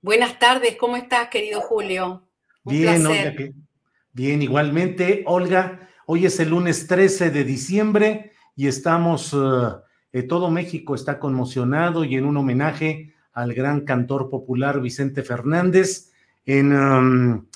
[0.00, 2.28] Buenas tardes, ¿cómo estás, querido Julio?
[2.62, 3.36] Un bien, placer.
[3.36, 3.52] Olga.
[4.12, 5.88] Bien, igualmente, Olga.
[6.06, 9.80] Hoy es el lunes 13 de diciembre y estamos, uh,
[10.12, 16.12] eh, todo México está conmocionado y en un homenaje al gran cantor popular Vicente Fernández,
[16.46, 17.46] en, um,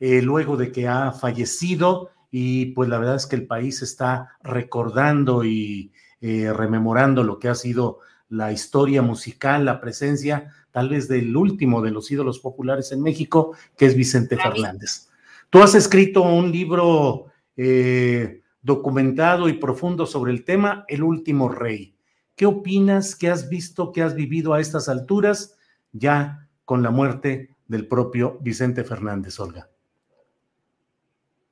[0.00, 4.36] eh, luego de que ha fallecido y pues la verdad es que el país está
[4.42, 8.00] recordando y eh, rememorando lo que ha sido
[8.32, 13.54] la historia musical, la presencia tal vez del último de los ídolos populares en México,
[13.76, 15.10] que es Vicente Fernández.
[15.50, 17.26] Tú has escrito un libro
[17.58, 21.94] eh, documentado y profundo sobre el tema, El último rey.
[22.34, 23.14] ¿Qué opinas?
[23.14, 23.92] ¿Qué has visto?
[23.92, 25.58] ¿Qué has vivido a estas alturas
[25.92, 29.68] ya con la muerte del propio Vicente Fernández, Olga?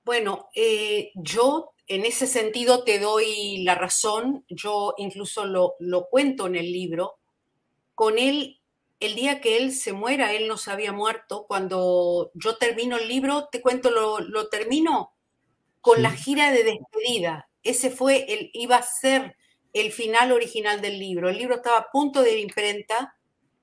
[0.02, 6.46] Bueno, eh, yo en ese sentido te doy la razón, yo incluso lo, lo cuento
[6.46, 7.16] en el libro,
[7.96, 8.60] con él,
[9.00, 13.08] el día que él se muera, él no se había muerto, cuando yo termino el
[13.08, 15.14] libro, te cuento, lo, lo termino
[15.80, 17.48] con la gira de despedida.
[17.64, 19.36] Ese fue, el, iba a ser
[19.72, 21.28] el final original del libro.
[21.28, 23.16] El libro estaba a punto de imprenta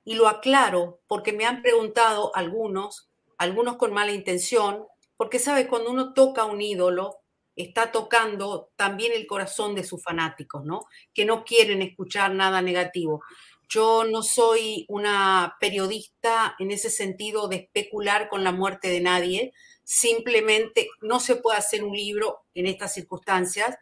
[0.04, 5.92] y lo aclaro porque me han preguntado algunos, algunos con mala intención, porque sabes, cuando
[5.92, 7.22] uno toca a un ídolo,
[7.64, 10.86] está tocando también el corazón de sus fanáticos, ¿no?
[11.14, 13.22] Que no quieren escuchar nada negativo.
[13.68, 19.54] Yo no soy una periodista en ese sentido de especular con la muerte de nadie,
[19.84, 23.78] simplemente no se puede hacer un libro en estas circunstancias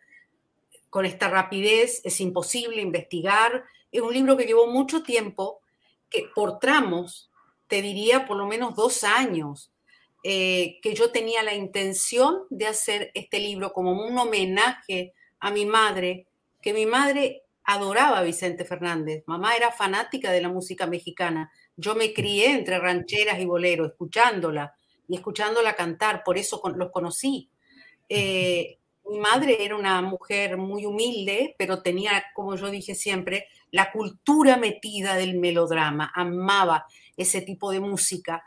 [0.96, 3.66] con esta rapidez, es imposible investigar.
[3.92, 5.59] Es un libro que llevó mucho tiempo,
[6.09, 7.30] que por tramos,
[7.68, 9.74] te diría por lo menos dos años,
[10.28, 15.68] eh, que yo tenía la intención de hacer este libro como un homenaje a mi
[15.68, 16.25] madre,
[16.63, 19.24] que mi madre adoraba a Vicente Fernández.
[19.28, 21.52] Mamá era fanática de la música mexicana.
[21.78, 24.74] Yo me crié entre rancheras y boleros, escuchándola
[25.08, 27.52] y escuchándola cantar, por eso los conocí.
[28.09, 33.92] Eh, mi madre era una mujer muy humilde, pero tenía, como yo dije siempre, la
[33.92, 38.44] cultura metida del melodrama, amaba ese tipo de música.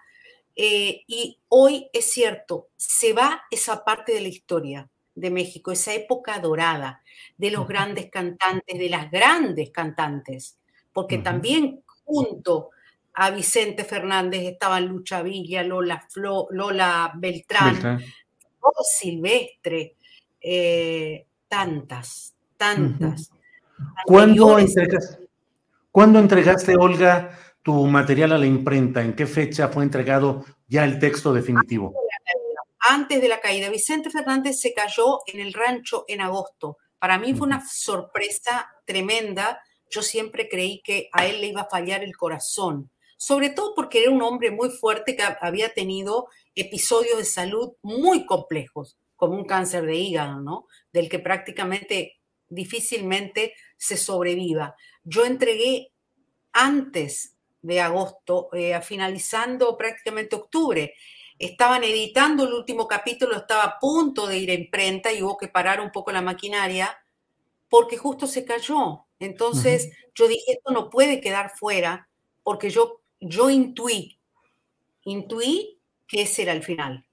[0.61, 5.95] Eh, y hoy es cierto, se va esa parte de la historia de México, esa
[5.95, 7.01] época dorada
[7.37, 10.59] de los grandes cantantes, de las grandes cantantes,
[10.93, 12.71] porque también junto
[13.15, 16.05] a Vicente Fernández estaban Lucha Villa, Lola,
[16.51, 18.01] Lola Beltrán,
[18.83, 19.95] Silvestre,
[20.41, 23.31] eh, tantas, tantas.
[24.07, 25.29] ¿Cuándo, entregaste,
[25.93, 29.03] ¿Cuándo entregaste, Olga, tu material a la imprenta?
[29.03, 31.95] ¿En qué fecha fue entregado ya el texto definitivo?
[32.89, 36.79] Antes de la caída, Vicente Fernández se cayó en el rancho en agosto.
[36.99, 39.61] Para mí fue una sorpresa tremenda.
[39.91, 44.03] Yo siempre creí que a él le iba a fallar el corazón, sobre todo porque
[44.03, 49.45] era un hombre muy fuerte que había tenido episodios de salud muy complejos, como un
[49.45, 50.66] cáncer de hígado, ¿no?
[50.93, 52.19] Del que prácticamente
[52.49, 54.75] difícilmente se sobreviva.
[55.04, 55.93] Yo entregué
[56.53, 60.95] antes de agosto, eh, finalizando prácticamente octubre.
[61.39, 65.49] Estaban editando el último capítulo, estaba a punto de ir a imprenta y hubo que
[65.49, 66.97] parar un poco la maquinaria
[67.69, 69.05] porque justo se cayó.
[69.19, 72.09] Entonces yo dije, esto no puede quedar fuera
[72.43, 74.19] porque yo, yo intuí,
[75.04, 77.04] intuí que ese era el final.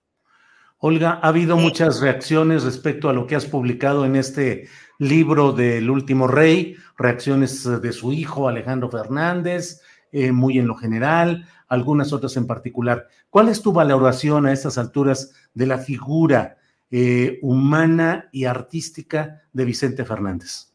[0.79, 4.67] Olga, ha habido muchas reacciones respecto a lo que has publicado en este
[4.99, 9.81] libro del último rey, reacciones de su hijo Alejandro Fernández,
[10.17, 13.09] eh, muy en lo general, algunas otras en particular.
[13.29, 16.55] ¿Cuál es tu valoración a estas alturas de la figura
[16.89, 20.71] eh, humana y artística de Vicente Fernández?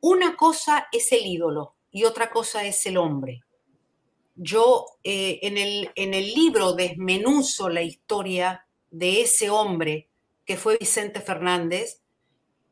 [0.00, 3.44] Una cosa es el ídolo y otra cosa es el hombre.
[4.34, 10.08] Yo eh, en, el, en el libro desmenuzo la historia de ese hombre
[10.44, 12.02] que fue Vicente Fernández,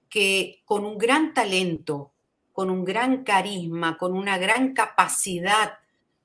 [0.08, 2.12] que con un gran talento,
[2.52, 5.78] con un gran carisma, con una gran capacidad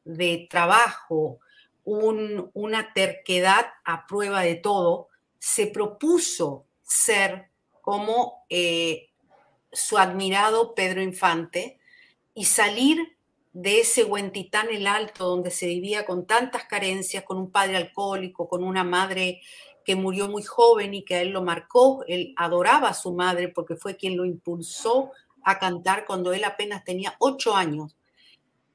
[0.04, 1.40] de trabajo,
[1.84, 7.50] una terquedad a prueba de todo, se propuso ser
[7.82, 9.10] como eh,
[9.72, 11.80] su admirado Pedro Infante
[12.34, 13.16] y salir
[13.54, 18.50] de ese Huentitán el Alto donde se vivía con tantas carencias, con un padre alcohólico,
[18.50, 19.42] con una madre
[19.86, 22.04] que murió muy joven y que a él lo marcó.
[22.08, 25.12] Él adoraba a su madre porque fue quien lo impulsó
[25.46, 27.96] a cantar cuando él apenas tenía ocho años.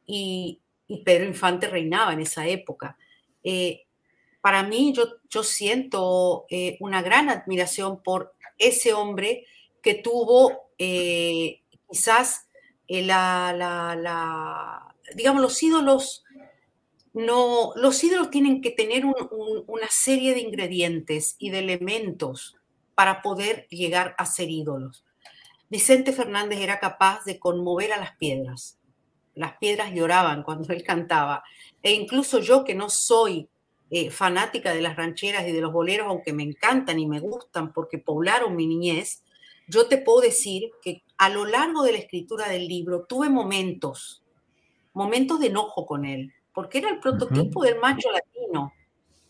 [0.06, 0.60] Y,
[1.04, 2.98] Pedro Infante reinaba en esa época.
[3.44, 3.86] Eh,
[4.40, 9.46] para mí, yo, yo siento eh, una gran admiración por ese hombre
[9.82, 12.48] que tuvo eh, quizás
[12.88, 16.24] la, la, digamos, los ídolos,
[17.12, 22.56] no, los ídolos tienen que tener una serie de ingredientes y de elementos
[22.96, 25.04] para poder llegar a ser ídolos.
[25.70, 28.80] Vicente Fernández era capaz de conmover a las piedras
[29.34, 31.42] las piedras lloraban cuando él cantaba.
[31.82, 33.48] E incluso yo que no soy
[33.90, 37.72] eh, fanática de las rancheras y de los boleros, aunque me encantan y me gustan
[37.72, 39.24] porque poblaron mi niñez,
[39.66, 44.24] yo te puedo decir que a lo largo de la escritura del libro tuve momentos,
[44.92, 48.72] momentos de enojo con él, porque era el prototipo del macho latino.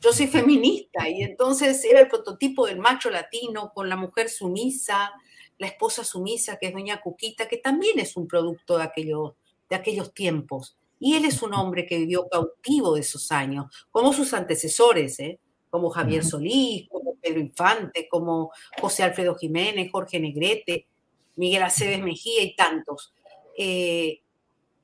[0.00, 5.12] Yo soy feminista y entonces era el prototipo del macho latino con la mujer sumisa,
[5.60, 9.34] la esposa sumisa que es doña Cuquita, que también es un producto de aquellos
[9.68, 10.76] de aquellos tiempos.
[10.98, 15.38] Y él es un hombre que vivió cautivo de esos años, como sus antecesores, ¿eh?
[15.70, 20.88] como Javier Solís, como Pedro Infante, como José Alfredo Jiménez, Jorge Negrete,
[21.36, 23.14] Miguel Aceves Mejía y tantos.
[23.56, 24.20] Eh,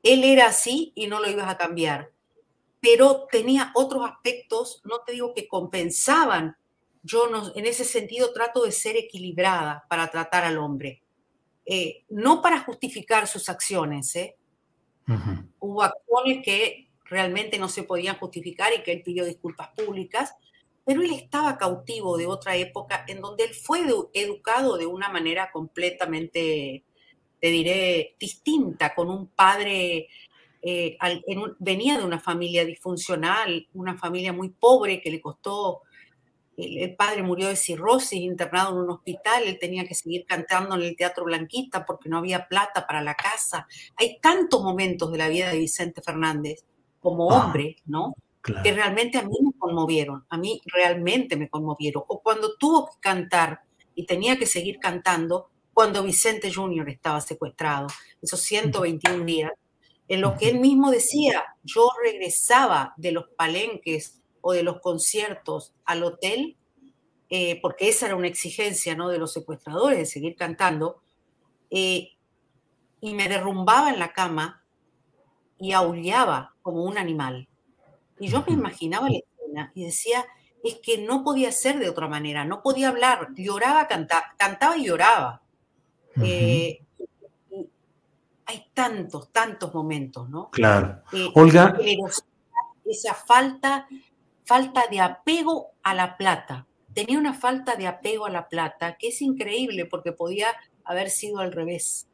[0.03, 2.13] él era así y no lo ibas a cambiar,
[2.81, 6.57] pero tenía otros aspectos, no te digo que compensaban.
[7.07, 11.05] Yo no, en ese sentido trato de ser equilibrada para tratar al hombre,
[11.65, 14.37] eh, no para justificar sus acciones, ¿eh?
[15.61, 20.35] Hubo acciones que realmente no se podían justificar y que él pidió disculpas públicas,
[20.85, 25.53] pero él estaba cautivo de otra época en donde él fue educado de una manera
[25.53, 26.83] completamente,
[27.41, 30.09] te diré, distinta, con un padre,
[30.61, 30.99] eh,
[31.61, 35.83] venía de una familia disfuncional, una familia muy pobre que le costó
[36.57, 40.83] el, padre murió de cirrosis, internado en un hospital, él tenía que seguir cantando en
[40.83, 43.67] el Teatro Blanquita porque no había plata para la casa.
[43.97, 46.65] Hay tantos momentos de la vida de Vicente Fernández
[47.01, 48.15] como ah, hombre, ¿no?
[48.63, 52.05] Que realmente a mí me conmovieron, a mí realmente me conmovieron.
[52.07, 53.61] O cuando tuvo que cantar
[53.95, 57.89] y tenía que seguir cantando cuando Vicente Junior estaba secuestrado,
[58.23, 59.53] esos 121 días,
[60.09, 65.75] en lo que él mismo decía, yo regresaba de los palenques o de los conciertos
[65.85, 66.57] al hotel,
[67.31, 69.09] eh, porque esa era una exigencia ¿no?
[69.09, 71.03] de los secuestradores, de seguir cantando,
[71.69, 72.11] eh,
[73.01, 74.63] y me derrumbaba en la cama
[75.59, 77.49] y aullaba como un animal.
[78.21, 80.25] Y yo me imaginaba la escena y decía,
[80.63, 84.87] es que no podía ser de otra manera, no podía hablar, lloraba, cantaba, cantaba y
[84.87, 85.43] lloraba.
[86.23, 86.83] Eh,
[88.45, 90.51] hay tantos, tantos momentos, ¿no?
[90.53, 91.03] Claro.
[91.35, 91.77] Olga.
[92.85, 93.89] Esa falta
[94.47, 96.67] falta de apego a la plata.
[96.95, 100.47] Tenía una falta de apego a la plata que es increíble porque podía
[100.85, 102.07] haber sido al revés.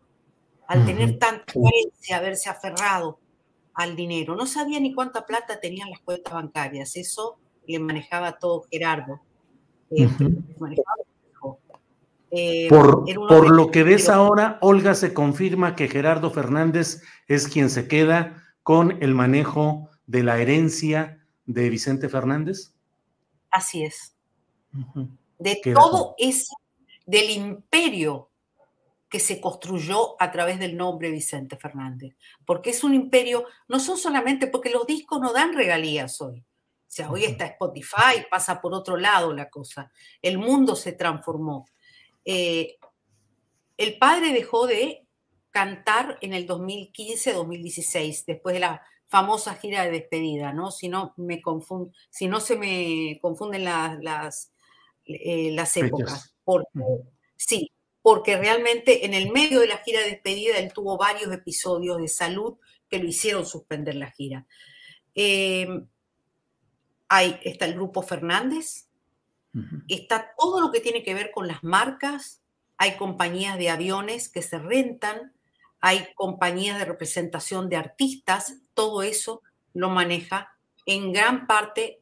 [0.67, 3.19] Al tener tanta carencia, haberse aferrado
[3.75, 4.35] al dinero.
[4.35, 6.97] No sabía ni cuánta plata tenían las cuentas bancarias.
[6.97, 7.37] Eso
[7.67, 9.21] le manejaba todo Gerardo.
[9.91, 10.09] Eh,
[12.31, 17.69] eh, por, por lo que ves ahora, Olga, se confirma que Gerardo Fernández es quien
[17.69, 22.73] se queda con el manejo de la herencia de Vicente Fernández?
[23.51, 24.17] Así es.
[25.39, 26.55] De todo ese,
[27.07, 28.31] del imperio
[29.09, 32.17] que se construyó a través del nombre Vicente Fernández.
[32.47, 36.41] Porque es un imperio, no son solamente porque los discos no dan regalías hoy.
[36.41, 39.91] O sea, hoy está Spotify, pasa por otro lado la cosa.
[40.23, 41.67] El mundo se transformó.
[42.25, 42.79] Eh,
[43.77, 45.07] el padre dejó de
[45.51, 48.83] cantar en el 2015-2016, después de la
[49.13, 50.71] famosa gira de despedida, ¿no?
[50.71, 51.43] Si no, me
[52.09, 54.51] si no se me confunden las, las,
[55.05, 56.35] eh, épocas.
[56.43, 56.71] Porque,
[57.37, 61.99] Sí, porque realmente en el medio de la gira de despedida él tuvo varios episodios
[61.99, 62.57] de salud
[62.89, 64.47] que lo hicieron suspender la gira.
[65.15, 65.69] Eh,
[67.09, 68.89] hay, está el grupo Fernández,
[69.89, 72.41] está todo lo que tiene que ver con las marcas,
[72.79, 75.35] hay compañías de aviones que se rentan,
[75.83, 79.43] hay compañías de representación de artistas, todo eso
[79.75, 82.01] lo maneja en gran parte,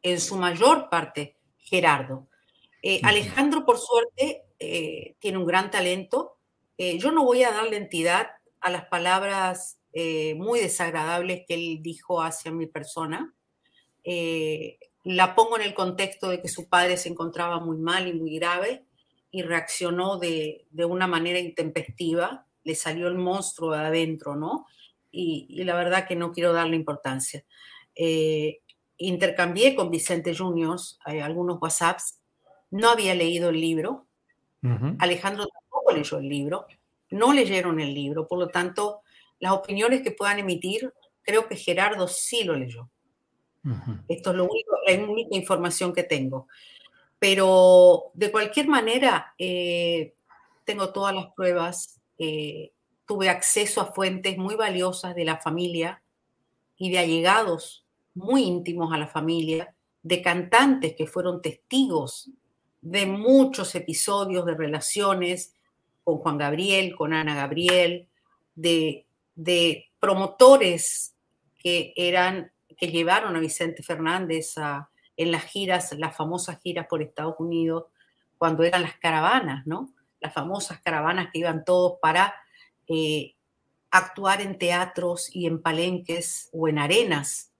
[0.00, 2.26] en su mayor parte, Gerardo.
[2.82, 6.38] Eh, Alejandro, por suerte, eh, tiene un gran talento.
[6.78, 8.28] Eh, yo no voy a darle entidad
[8.60, 9.78] a las palabras
[10.36, 13.34] muy desagradables que él dijo hacia mi persona.
[15.04, 18.38] la pongo en el contexto de que su padre se encontraba muy mal y muy
[18.38, 18.86] grave
[19.30, 22.46] y reaccionó de, de una manera intempestiva.
[22.64, 24.66] Le salió el monstruo de adentro, ¿no?
[25.10, 27.44] Y, la verdad que no quiero darle importancia.
[28.96, 32.20] intercambié con Vicente Juniors algunos WhatsApps
[32.70, 34.06] no había leído el libro,
[34.98, 36.66] Alejandro tampoco leyó el libro,
[37.10, 39.02] no leyeron el libro, por lo tanto,
[39.40, 40.92] las opiniones que puedan emitir,
[41.22, 42.88] creo que Gerardo sí lo leyó.
[44.08, 46.48] Esto es lo único, la única información que tengo.
[47.18, 50.14] Pero de cualquier manera, eh,
[50.64, 52.72] tengo todas las pruebas, eh,
[53.04, 56.04] tuve acceso a fuentes muy valiosas de la familia
[56.76, 59.74] y de allegados muy íntimos a la familia,
[60.04, 62.30] de cantantes que fueron testigos
[62.80, 65.56] de muchos episodios de relaciones
[66.04, 68.06] con Juan Gabriel, con Ana Gabriel,
[68.54, 69.04] de,
[69.98, 71.16] promotores
[71.58, 77.02] que eran que llevaron a Vicente Fernández a, en las giras, las famosas giras por
[77.02, 77.86] Estados Unidos,
[78.38, 79.92] cuando eran las caravanas, ¿no?
[80.22, 82.34] Las famosas caravanas que iban todos para
[82.88, 83.34] eh,
[83.90, 87.52] actuar en teatros y en palenques o en arenas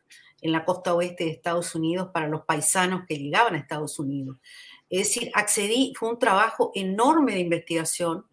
[0.43, 4.39] en la costa oeste de Estados Unidos para los paisanos que llegaban a Estados Unidos.
[4.91, 8.27] Es decir, accedí, fue un trabajo enorme de investigación,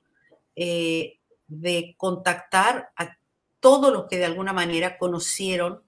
[0.56, 3.18] eh, de contactar a
[3.60, 5.84] todos los que de alguna manera conocieron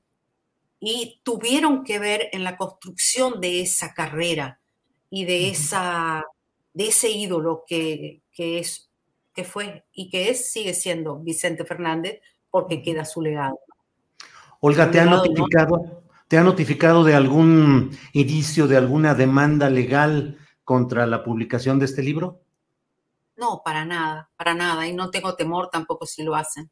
[0.80, 4.60] y tuvieron que ver en la construcción de esa carrera
[5.10, 6.26] y de, esa,
[6.74, 8.92] de ese ídolo que, es,
[9.34, 13.60] que fue y que es, sigue siendo Vicente Fernández, porque queda su legado.
[14.60, 21.08] Olga, ¿te ha notificado, ¿te ha notificado de algún inicio de alguna demanda legal contra
[21.08, 22.42] la publicación de este libro?
[23.36, 24.88] No, para nada, para nada.
[24.88, 26.70] Y no tengo temor tampoco si lo hacen.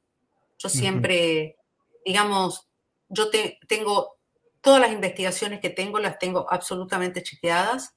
[0.59, 1.57] Yo siempre,
[2.05, 2.69] digamos,
[3.07, 3.29] yo
[3.67, 4.17] tengo
[4.61, 7.95] todas las investigaciones que tengo, las tengo absolutamente chequeadas,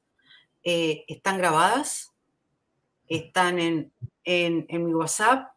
[0.63, 2.12] eh, están grabadas,
[3.17, 3.93] están en,
[4.25, 5.53] mi WhatsApp,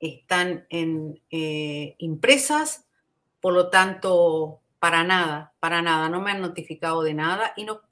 [0.00, 2.86] están en eh, impresas,
[3.40, 7.82] por lo tanto, para nada, para nada, no me han notificado de nada y no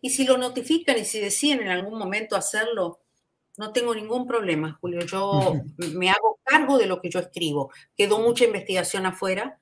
[0.00, 3.00] y si lo notifican y si deciden en algún momento hacerlo,
[3.56, 5.00] no tengo ningún problema, Julio.
[5.00, 7.72] Yo me hago cargo de lo que yo escribo.
[7.96, 9.58] Quedó mucha investigación afuera,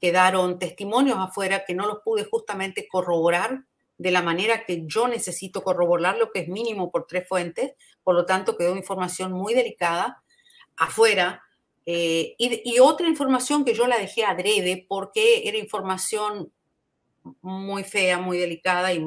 [0.00, 3.64] quedaron testimonios afuera que no los pude justamente corroborar
[4.00, 7.72] de la manera que yo necesito corroborar, lo que es mínimo por tres fuentes.
[8.02, 10.22] Por lo tanto, quedó información muy delicada
[10.74, 11.42] afuera.
[11.84, 16.50] Eh, y, otra información que yo la dejé adrede porque era información
[17.42, 19.04] muy fea, muy delicada y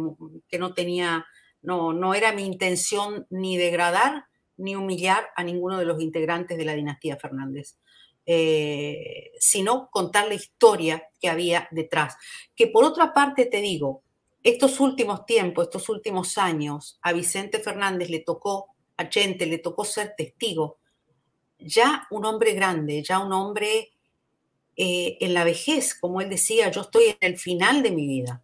[0.48, 1.26] que no tenía,
[1.64, 4.26] no, no era mi intención ni degradar
[4.58, 7.80] ni humillar a ninguno de los integrantes de la dinastía Fernández,
[8.28, 12.16] eh, sino contar la historia que había detrás.
[12.56, 14.04] Que por otra parte te digo,
[14.44, 19.86] estos últimos tiempos, estos últimos años, a Vicente Fernández le tocó, a Chente le tocó
[19.86, 20.78] ser testigo,
[21.58, 23.94] ya un hombre grande, ya un hombre
[24.76, 28.44] eh, en la vejez, como él decía, yo estoy en el final de mi vida,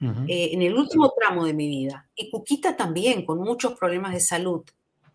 [0.00, 2.08] eh, en el último tramo de mi vida.
[2.14, 4.62] Y Cuquita también, con muchos problemas de salud.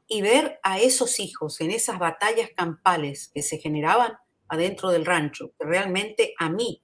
[0.08, 4.14] Y ver a esos hijos en esas batallas campales que se generaban
[4.48, 6.82] adentro del rancho, que realmente a mí,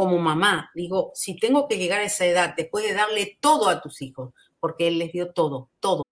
[0.00, 3.82] como mamá, digo, si tengo que llegar a esa edad, después de darle todo a
[3.82, 6.04] tus hijos, porque él les dio todo, todo.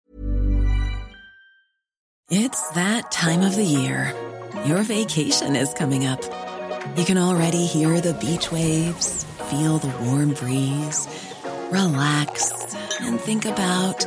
[2.29, 4.15] It's that time of the year.
[4.67, 6.21] Your vacation is coming up.
[6.99, 11.09] You can already hear the beach waves, feel the warm breeze,
[11.73, 12.53] relax,
[13.01, 14.05] and think about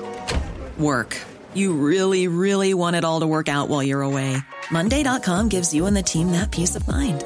[0.77, 1.17] work.
[1.55, 4.37] You really, really want it all to work out while you're away.
[4.69, 7.25] Monday.com gives you and the team that peace of mind.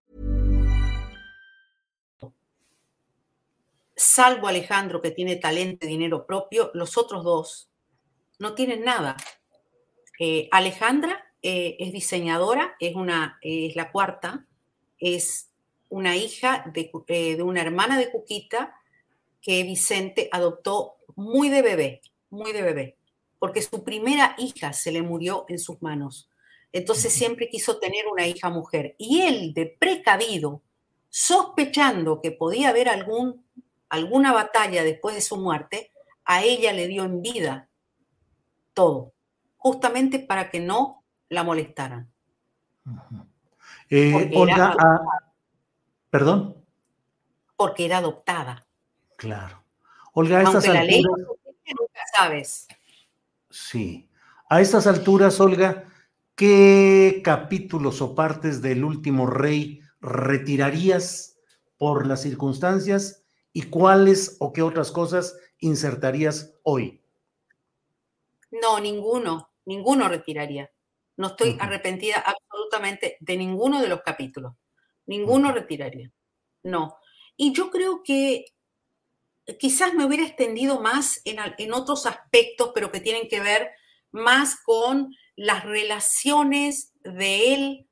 [4.13, 7.69] Salvo Alejandro, que tiene talento y dinero propio, los otros dos
[8.39, 9.15] no tienen nada.
[10.19, 14.45] Eh, Alejandra eh, es diseñadora, es, una, es la cuarta,
[14.99, 15.49] es
[15.87, 18.75] una hija de, eh, de, una hermana de Cuquita
[19.41, 22.97] que Vicente adoptó muy de bebé, muy de bebé,
[23.39, 26.29] porque su primera hija se le murió en sus manos.
[26.73, 28.93] Entonces siempre quiso tener una hija mujer.
[28.97, 30.61] Y él, de precavido,
[31.07, 33.45] sospechando que podía haber algún,
[33.91, 35.91] alguna batalla después de su muerte,
[36.23, 37.69] a ella le dio en vida
[38.73, 39.13] todo,
[39.57, 42.09] justamente para que no la molestaran.
[43.89, 45.01] Eh, Olga, ah,
[46.09, 46.55] perdón.
[47.57, 48.65] Porque era adoptada.
[49.17, 49.61] Claro.
[50.13, 50.85] Olga, a estas alturas.
[50.85, 52.67] ley nunca sabes.
[53.49, 54.09] Sí.
[54.49, 55.83] A estas alturas, Olga,
[56.35, 61.37] ¿qué capítulos o partes del último rey retirarías
[61.77, 63.20] por las circunstancias
[63.53, 67.01] y cuáles o qué otras cosas insertarías hoy?
[68.51, 70.71] No, ninguno, ninguno retiraría.
[71.17, 74.53] No estoy arrepentida absolutamente de ninguno de los capítulos.
[75.05, 76.11] Ninguno retiraría.
[76.63, 76.97] No.
[77.37, 78.45] Y yo creo que
[79.59, 83.71] quizás me hubiera extendido más en otros aspectos, pero que tienen que ver
[84.11, 87.87] más con las relaciones de él,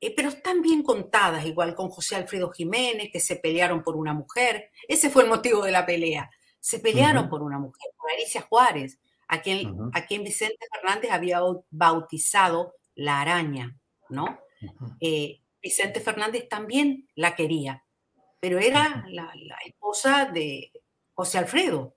[0.00, 4.12] eh, pero están bien contadas, igual con José Alfredo Jiménez, que se pelearon por una
[4.14, 4.70] mujer.
[4.86, 6.30] Ese fue el motivo de la pelea.
[6.60, 11.40] Se pelearon por una mujer, por Alicia Juárez, a quien, a quien Vicente Fernández había
[11.40, 13.76] bau- bautizado la araña,
[14.08, 14.38] ¿no?
[15.00, 17.84] Eh, Vicente Fernández también la quería,
[18.40, 20.72] pero era la, la esposa de
[21.14, 21.94] José Alfredo.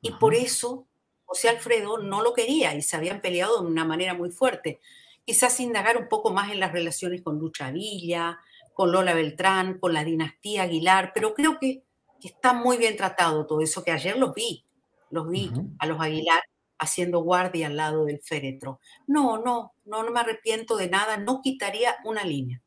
[0.00, 0.88] Y por eso
[1.24, 4.80] José Alfredo no lo quería y se habían peleado de una manera muy fuerte.
[5.24, 8.38] Quizás indagar un poco más en las relaciones con Lucha Villa,
[8.74, 11.84] con Lola Beltrán, con la dinastía Aguilar, pero creo que,
[12.20, 14.64] que está muy bien tratado todo eso, que ayer los vi,
[15.10, 16.42] los vi a los Aguilar
[16.78, 18.80] haciendo guardia al lado del féretro.
[19.06, 22.60] No, no, no, no me arrepiento de nada, no quitaría una línea.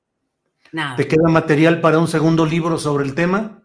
[0.72, 0.96] Nada.
[0.96, 3.64] ¿Te queda material para un segundo libro sobre el tema?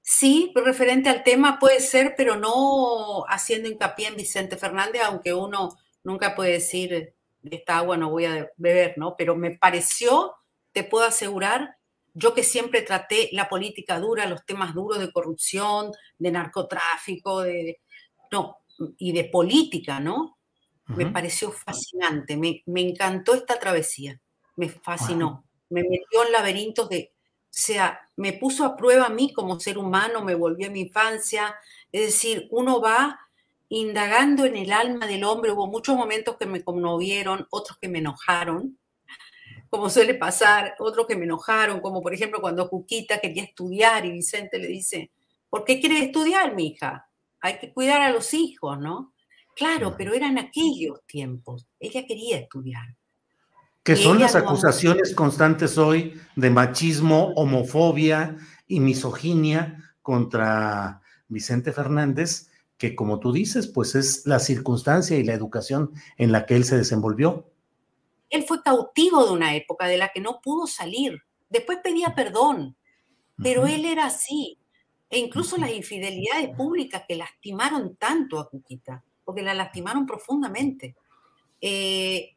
[0.00, 5.76] Sí, referente al tema puede ser, pero no haciendo hincapié en Vicente Fernández, aunque uno
[6.04, 9.16] nunca puede decir de esta agua no voy a beber, ¿no?
[9.16, 10.34] Pero me pareció,
[10.72, 11.76] te puedo asegurar,
[12.14, 17.80] yo que siempre traté la política dura, los temas duros de corrupción, de narcotráfico, de,
[18.30, 18.58] no,
[18.98, 20.38] y de política, ¿no?
[20.86, 24.20] Me pareció fascinante, me, me encantó esta travesía,
[24.56, 29.32] me fascinó, me metió en laberintos de, o sea, me puso a prueba a mí
[29.32, 31.54] como ser humano, me volvió a mi infancia,
[31.92, 33.18] es decir, uno va
[33.74, 38.00] indagando en el alma del hombre, hubo muchos momentos que me conmovieron, otros que me
[38.00, 38.78] enojaron,
[39.70, 44.12] como suele pasar, otros que me enojaron, como por ejemplo cuando Cuquita quería estudiar y
[44.12, 45.10] Vicente le dice,
[45.48, 47.08] ¿por qué quieres estudiar, mi hija?
[47.40, 49.14] Hay que cuidar a los hijos, ¿no?
[49.56, 51.66] Claro, pero eran aquellos tiempos.
[51.80, 52.94] Ella quería estudiar.
[53.82, 62.51] Que son las acusaciones constantes hoy de machismo, homofobia y misoginia contra Vicente Fernández,
[62.82, 66.64] que como tú dices, pues es la circunstancia y la educación en la que él
[66.64, 67.48] se desenvolvió.
[68.28, 71.22] Él fue cautivo de una época de la que no pudo salir.
[71.48, 72.74] Después pedía perdón,
[73.40, 74.58] pero él era así.
[75.08, 80.96] E incluso las infidelidades públicas que lastimaron tanto a Cuquita, porque la lastimaron profundamente.
[81.60, 82.34] Eh,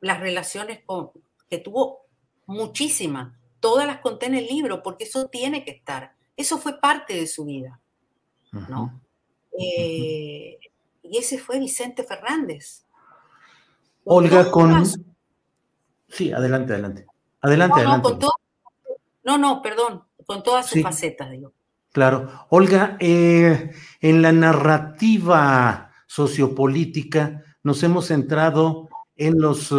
[0.00, 1.10] las relaciones con,
[1.50, 2.02] que tuvo
[2.46, 6.14] muchísimas, todas las conté en el libro, porque eso tiene que estar.
[6.36, 7.80] Eso fue parte de su vida,
[8.52, 9.00] ¿no?
[9.58, 10.58] Eh,
[11.02, 12.84] y ese fue Vicente Fernández.
[14.04, 14.84] Olga, con...
[16.08, 17.06] Sí, adelante, adelante.
[17.40, 18.26] Adelante, No, no, adelante.
[18.26, 18.30] con
[19.24, 20.82] no, no, perdón, con todas sus Sí.
[20.82, 21.52] facetas, digo.
[21.92, 22.46] Claro.
[22.50, 29.72] Olga, eh, en la narrativa sociopolítica nos hemos centrado en las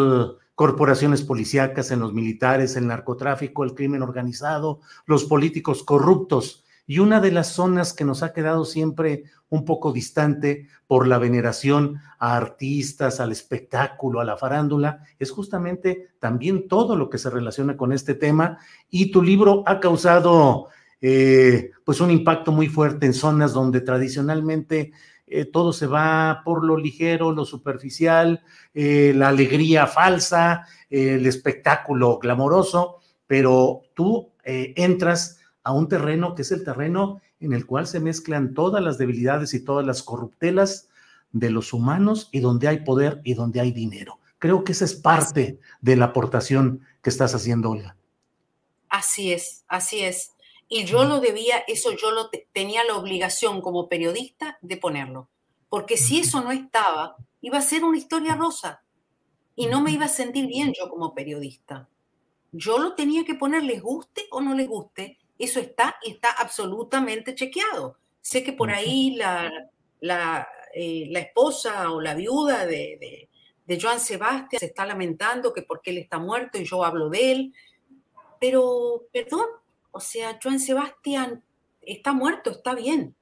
[0.55, 6.63] corporaciones policíacas, en los militares, el narcotráfico, el crimen organizado, los políticos corruptos.
[6.87, 11.17] Y una de las zonas que nos ha quedado siempre un poco distante por la
[11.17, 17.29] veneración a artistas, al espectáculo, a la farándula, es justamente también todo lo que se
[17.29, 18.57] relaciona con este tema.
[18.89, 20.69] Y tu libro ha causado
[21.01, 24.93] eh, pues un impacto muy fuerte en zonas donde tradicionalmente
[25.27, 28.41] eh, todo se va por lo ligero, lo superficial,
[28.73, 35.36] eh, la alegría falsa, el espectáculo glamoroso, pero tú entras
[35.67, 39.53] a un terreno que es el terreno en el cual se mezclan todas las debilidades
[39.53, 40.87] y todas las corruptelas
[41.33, 44.17] de los humanos y donde hay poder y donde hay dinero.
[44.39, 47.97] Creo que esa es parte de la aportación que estás haciendo, Olga.
[48.87, 50.31] Así es, así es.
[50.69, 55.27] Y yo lo debía, eso yo lo tenía la obligación como periodista de ponerlo.
[55.67, 58.83] Porque si eso no estaba, iba a ser una historia rosa.
[59.53, 61.89] Y no me iba a sentir bien yo como periodista.
[62.53, 65.19] Yo lo tenía que poner, les guste o no les guste.
[65.37, 67.97] Eso está y está absolutamente chequeado.
[68.21, 69.51] Sé que por ahí la,
[69.99, 73.29] la, eh, la esposa o la viuda de, de,
[73.65, 77.31] de Joan Sebastián se está lamentando que porque él está muerto y yo hablo de
[77.31, 77.53] él.
[78.39, 79.45] Pero, perdón,
[79.91, 81.43] o sea, Joan Sebastián
[81.81, 83.15] está muerto, está bien.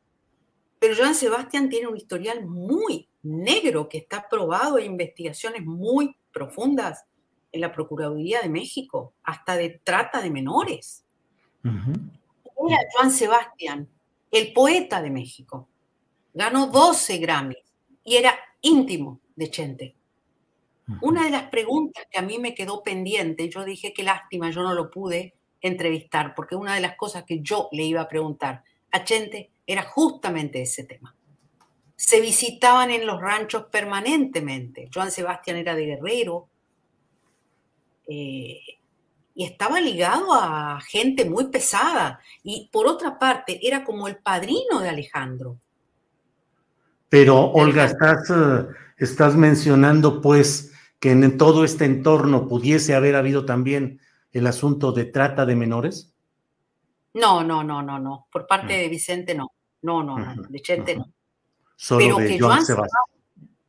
[0.80, 7.06] Pero Joan Sebastián tiene un historial muy negro que está probado en investigaciones muy profundas
[7.52, 11.05] en la Procuraduría de México, hasta de trata de menores.
[11.66, 13.88] Era Joan Sebastián,
[14.32, 15.68] el poeta de México.
[16.34, 17.58] Ganó 12 Grammys
[18.04, 19.96] y era íntimo de Chente.
[21.02, 24.62] Una de las preguntas que a mí me quedó pendiente, yo dije qué lástima, yo
[24.62, 28.64] no lo pude entrevistar, porque una de las cosas que yo le iba a preguntar
[28.92, 31.16] a Chente era justamente ese tema.
[31.96, 34.90] Se visitaban en los ranchos permanentemente.
[34.94, 36.50] Joan Sebastián era de Guerrero
[38.08, 38.60] eh,
[39.36, 42.20] y estaba ligado a gente muy pesada.
[42.42, 45.60] Y por otra parte, era como el padrino de Alejandro.
[47.10, 48.66] Pero, Olga, estás, eh,
[48.98, 54.00] estás mencionando pues que en todo este entorno pudiese haber habido también
[54.32, 56.14] el asunto de trata de menores?
[57.14, 58.28] No, no, no, no, no.
[58.32, 59.54] Por parte de Vicente no.
[59.82, 60.44] No, no, no.
[60.50, 61.12] De Chente no.
[61.76, 63.04] Solo Pero de que Joan Sebastián.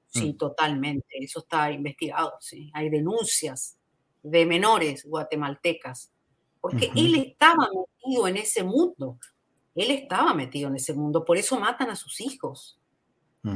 [0.08, 1.06] Sí, totalmente.
[1.20, 2.34] Eso está investigado.
[2.40, 2.70] Sí.
[2.74, 3.75] Hay denuncias
[4.30, 6.12] de menores guatemaltecas.
[6.60, 9.18] Porque él estaba metido en ese mundo.
[9.74, 11.24] Él estaba metido en ese mundo.
[11.24, 12.78] Por eso matan a sus hijos.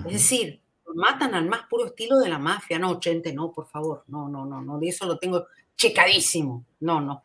[0.06, 0.60] Es decir,
[0.94, 2.78] matan al más puro estilo de la mafia.
[2.78, 4.04] No, Chente, no, por favor.
[4.06, 4.78] No, no, no, no.
[4.78, 6.64] De eso lo tengo checadísimo.
[6.80, 7.22] No, no.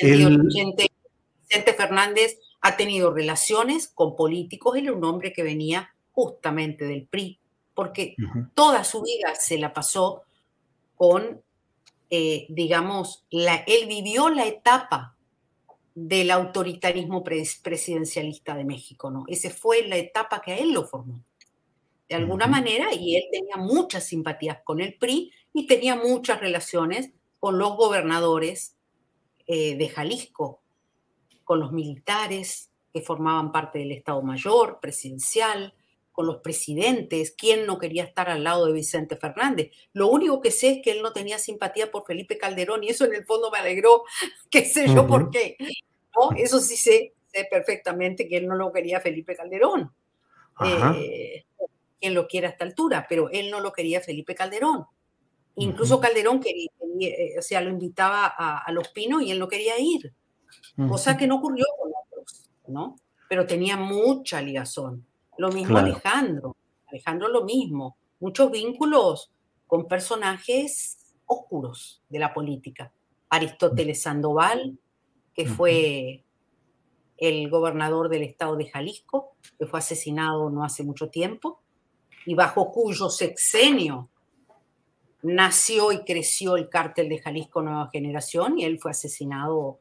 [0.00, 7.06] Vicente, Fernández ha tenido relaciones con políticos, él era un hombre que venía justamente del
[7.06, 7.38] PRI,
[7.74, 8.16] porque
[8.54, 10.22] toda su vida se la pasó
[10.96, 11.42] con,
[12.10, 15.16] eh, digamos, la, él vivió la etapa
[15.94, 19.24] del autoritarismo presidencialista de México, ¿no?
[19.28, 21.24] Esa fue la etapa que a él lo formó,
[22.08, 27.10] de alguna manera, y él tenía muchas simpatías con el PRI y tenía muchas relaciones
[27.40, 28.76] con los gobernadores
[29.46, 30.60] eh, de Jalisco,
[31.44, 35.74] con los militares que formaban parte del Estado Mayor presidencial,
[36.16, 39.70] con los presidentes, quién no quería estar al lado de Vicente Fernández.
[39.92, 43.04] Lo único que sé es que él no tenía simpatía por Felipe Calderón y eso
[43.04, 44.02] en el fondo me alegró,
[44.50, 45.58] qué sé yo por qué.
[46.16, 46.34] ¿no?
[46.34, 49.92] Eso sí sé, sé, perfectamente que él no lo quería Felipe Calderón.
[50.64, 51.44] Eh,
[52.00, 54.86] quien lo quiera a esta altura, pero él no lo quería Felipe Calderón.
[55.56, 59.78] Incluso Calderón quería, eh, o sea, lo invitaba a, Los Pinos y él no quería
[59.78, 60.14] ir,
[60.88, 62.96] cosa que no ocurrió con otros, ¿no?
[63.28, 65.04] Pero tenía mucha ligazón.
[65.38, 69.32] Lo mismo Alejandro, Alejandro lo mismo, muchos vínculos
[69.66, 72.92] con personajes oscuros de la política.
[73.28, 74.78] Aristóteles Sandoval,
[75.34, 76.24] que fue
[77.18, 81.60] el gobernador del estado de Jalisco, que fue asesinado no hace mucho tiempo,
[82.24, 84.10] y bajo cuyo sexenio
[85.22, 89.80] nació y creció el cártel de Jalisco Nueva Generación y él fue asesinado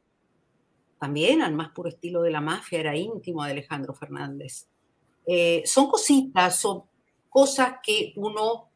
[0.99, 4.67] también al más puro estilo de la mafia, era íntimo de Alejandro Fernández.
[5.27, 6.83] Eh, son cositas, son
[7.29, 8.69] cosas que uno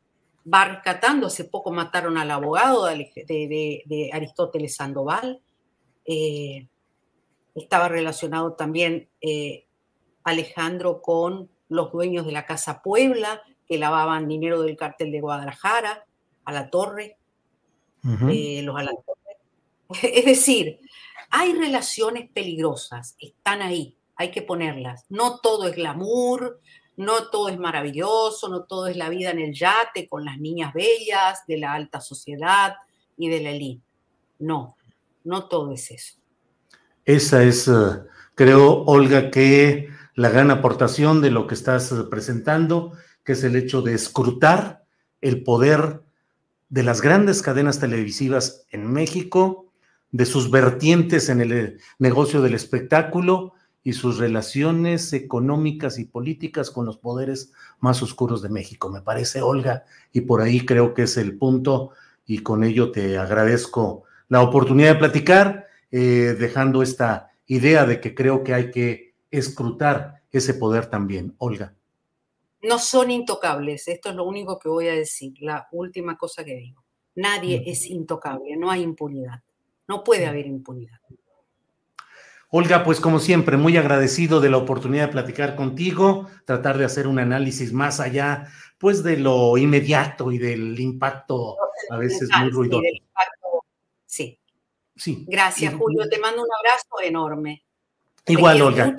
[0.51, 1.27] va rescatando.
[1.27, 5.41] Hace poco mataron al abogado de, Aristóteles Sandoval.
[6.05, 6.67] Eh,
[7.55, 9.65] estaba relacionado también eh,
[10.23, 16.05] Alejandro con los dueños de la Casa Puebla, que lavaban dinero del cártel de Guadalajara
[16.45, 17.17] a la torre,
[18.01, 19.19] los a la torre.
[20.13, 20.79] Es decir,
[21.29, 25.05] hay relaciones peligrosas, están ahí, hay que ponerlas.
[25.07, 26.59] No todo es glamour,
[26.97, 30.73] no todo es maravilloso, no todo es la vida en el yate con las niñas
[30.73, 32.75] bellas de la alta sociedad
[33.17, 33.81] y de la élite.
[34.39, 34.75] No,
[35.23, 36.17] no todo es eso.
[37.05, 37.71] Esa es, eh,
[38.35, 42.91] creo, Olga, que la gran aportación de lo que estás eh, presentando,
[43.23, 44.83] que es el hecho de escrutar
[45.21, 46.01] el poder
[46.67, 49.71] de las grandes cadenas televisivas en México,
[50.11, 56.69] de sus vertientes en el eh, negocio del espectáculo y sus relaciones económicas y políticas
[56.69, 58.89] con los poderes más oscuros de México.
[58.89, 61.91] Me parece, Olga, y por ahí creo que es el punto,
[62.25, 68.13] y con ello te agradezco la oportunidad de platicar, eh, dejando esta idea de que
[68.13, 71.33] creo que hay que escrutar ese poder también.
[71.39, 71.73] Olga.
[72.61, 76.55] No son intocables, esto es lo único que voy a decir, la última cosa que
[76.55, 76.83] digo.
[77.15, 79.41] Nadie es intocable, no hay impunidad,
[79.87, 80.99] no puede haber impunidad.
[82.51, 87.07] Olga, pues como siempre, muy agradecido de la oportunidad de platicar contigo, tratar de hacer
[87.07, 88.47] un análisis más allá,
[88.79, 91.57] pues de lo inmediato y del impacto
[91.91, 92.83] a veces muy ruidoso.
[94.05, 94.39] Sí,
[94.95, 95.25] sí.
[95.27, 96.09] Gracias, Julio.
[96.09, 97.63] Te mando un abrazo enorme.
[98.25, 98.97] Igual, Olga.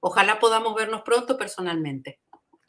[0.00, 2.20] Ojalá podamos vernos pronto personalmente.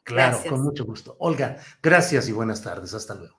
[0.04, 1.16] Claro, con mucho gusto.
[1.20, 2.94] Olga, gracias y buenas tardes.
[2.94, 3.39] Hasta luego.